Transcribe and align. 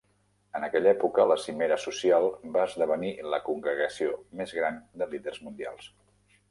En 0.59 0.63
aquella 0.67 0.89
època, 0.93 1.25
la 1.31 1.37
cimera 1.43 1.77
social 1.83 2.25
va 2.57 2.65
esdevenir 2.71 3.13
la 3.35 3.41
congregació 3.51 4.19
més 4.43 4.59
gran 4.61 4.83
de 5.03 5.11
líders 5.15 5.45
mundials. 5.49 5.97